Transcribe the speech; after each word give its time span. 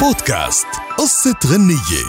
بودكاست 0.00 0.66
قصة 0.98 1.34
غنية. 1.46 2.04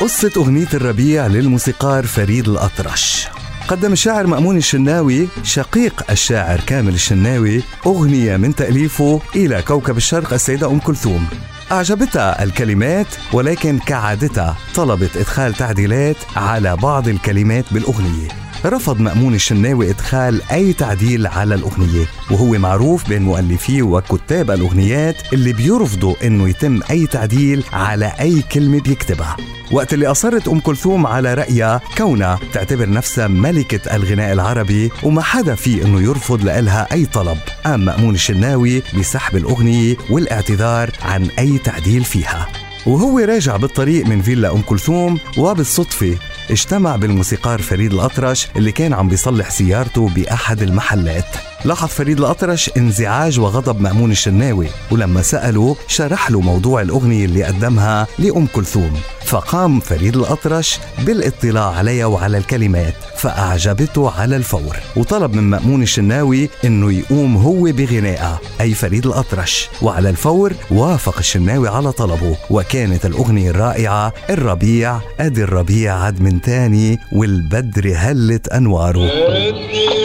قصة 0.00 0.30
أغنية 0.36 0.68
الربيع 0.74 1.26
للموسيقار 1.26 2.06
فريد 2.06 2.48
الأطرش. 2.48 3.28
قدم 3.68 3.92
الشاعر 3.92 4.26
مأمون 4.26 4.56
الشناوي 4.56 5.28
شقيق 5.42 6.04
الشاعر 6.10 6.60
كامل 6.60 6.94
الشناوي 6.94 7.62
أغنية 7.86 8.36
من 8.36 8.54
تأليفه 8.54 9.20
إلى 9.36 9.62
كوكب 9.62 9.96
الشرق 9.96 10.32
السيدة 10.32 10.70
أم 10.70 10.78
كلثوم. 10.78 11.26
أعجبتها 11.72 12.42
الكلمات 12.42 13.06
ولكن 13.32 13.78
كعادتها 13.78 14.56
طلبت 14.74 15.16
إدخال 15.16 15.54
تعديلات 15.54 16.16
على 16.36 16.76
بعض 16.76 17.08
الكلمات 17.08 17.64
بالأغنية. 17.72 18.28
رفض 18.66 19.00
مأمون 19.00 19.34
الشناوي 19.34 19.90
إدخال 19.90 20.42
أي 20.52 20.72
تعديل 20.72 21.26
على 21.26 21.54
الأغنية 21.54 22.06
وهو 22.30 22.58
معروف 22.58 23.08
بين 23.08 23.22
مؤلفي 23.22 23.82
وكتاب 23.82 24.50
الأغنيات 24.50 25.16
اللي 25.32 25.52
بيرفضوا 25.52 26.14
إنه 26.24 26.48
يتم 26.48 26.80
أي 26.90 27.06
تعديل 27.06 27.64
على 27.72 28.12
أي 28.20 28.42
كلمة 28.42 28.80
بيكتبها. 28.80 29.36
وقت 29.72 29.94
اللي 29.94 30.06
أصرت 30.06 30.48
أم 30.48 30.60
كلثوم 30.60 31.06
على 31.06 31.34
رأيها 31.34 31.80
كونها 31.96 32.38
تعتبر 32.52 32.90
نفسها 32.90 33.28
ملكة 33.28 33.96
الغناء 33.96 34.32
العربي 34.32 34.90
وما 35.02 35.22
حدا 35.22 35.54
في 35.54 35.84
إنه 35.84 36.00
يرفض 36.00 36.44
لها 36.44 36.92
أي 36.92 37.06
طلب. 37.06 37.38
قام 37.64 37.84
مأمون 37.84 38.14
الشناوي 38.14 38.82
بسحب 38.98 39.36
الأغنية 39.36 39.96
والاعتذار 40.10 40.90
عن 41.02 41.28
أي 41.38 41.58
تعديل 41.58 42.04
فيها. 42.04 42.48
وهو 42.86 43.18
راجع 43.18 43.56
بالطريق 43.56 44.06
من 44.06 44.22
فيلا 44.22 44.52
أم 44.52 44.62
كلثوم 44.62 45.18
وبالصدفة 45.38 46.16
اجتمع 46.50 46.96
بالموسيقار 46.96 47.62
فريد 47.62 47.92
الأطرش 47.92 48.48
اللي 48.56 48.72
كان 48.72 48.92
عم 48.92 49.08
بيصلح 49.08 49.50
سيارته 49.50 50.08
بأحد 50.08 50.62
المحلات. 50.62 51.49
لاحظ 51.64 51.88
فريد 51.88 52.18
الأطرش 52.18 52.70
انزعاج 52.76 53.40
وغضب 53.40 53.80
مأمون 53.80 54.10
الشناوي 54.10 54.66
ولما 54.90 55.22
سأله 55.22 55.76
شرح 55.88 56.30
له 56.30 56.40
موضوع 56.40 56.80
الأغنية 56.82 57.24
اللي 57.24 57.44
قدمها 57.44 58.06
لأم 58.18 58.46
كلثوم. 58.46 58.92
فقام 59.24 59.80
فريد 59.80 60.16
الأطرش 60.16 60.78
بالاطلاع 60.98 61.70
عليها 61.70 62.06
وعلى 62.06 62.38
الكلمات 62.38 62.94
فأعجبته 63.16 64.10
على 64.10 64.36
الفور. 64.36 64.76
وطلب 64.96 65.34
من 65.34 65.42
مأمون 65.42 65.82
الشناوي 65.82 66.48
أنه 66.64 66.92
يقوم 66.92 67.36
هو 67.36 67.62
بغنائها. 67.62 68.38
أي 68.60 68.74
فريد 68.74 69.06
الأطرش. 69.06 69.68
وعلى 69.82 70.10
الفور 70.10 70.52
وافق 70.70 71.18
الشناوي 71.18 71.68
على 71.68 71.92
طلبه 71.92 72.36
وكانت 72.50 73.06
الأغنية 73.06 73.50
الرائعة 73.50 74.12
الربيع 74.30 75.00
أدي 75.20 75.42
الربيع 75.42 76.04
عد 76.04 76.20
من 76.20 76.40
تاني 76.40 76.98
والبدر 77.12 77.92
هلت 77.96 78.48
أنواره. 78.48 79.10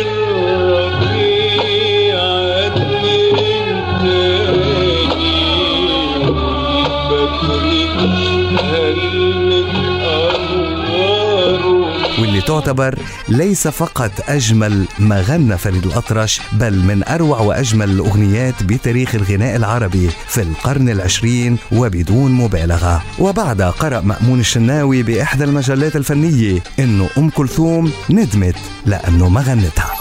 واللي 12.20 12.42
تعتبر 12.42 13.00
ليس 13.30 13.68
فقط 13.68 14.12
أجمل 14.28 14.86
ما 15.00 15.22
غنى 15.22 15.58
فريد 15.58 15.86
الأطرش 15.86 16.42
بل 16.52 16.80
من 16.80 17.04
أروع 17.08 17.40
وأجمل 17.40 17.90
الأغنيات 17.90 18.64
بتاريخ 18.64 19.16
الغناء 19.16 19.56
العربي 19.56 20.10
في 20.28 20.42
القرن 20.42 20.90
العشرين 20.90 21.58
وبدون 21.72 22.32
مبالغة. 22.32 23.04
وبعدها 23.20 23.70
قرأ 23.70 24.02
مأمون 24.02 24.40
الشناوي 24.40 25.04
بإحدى 25.04 25.44
المجلات 25.44 25.96
الفنية 25.96 26.64
إنه 26.80 27.09
أم 27.18 27.30
كلثوم 27.30 27.92
ندمت 28.09 28.56
لأنه 28.86 29.30
ما 29.30 29.42
غنتها. 29.42 29.92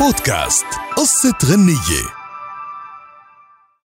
بودكاست 0.00 0.66
قصة 0.96 1.34
غنية. 1.44 2.19